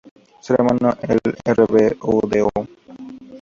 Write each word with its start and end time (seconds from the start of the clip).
Su 0.39 0.53
hermano 0.55 0.97
el 1.03 1.19
Rvdo. 1.55 2.49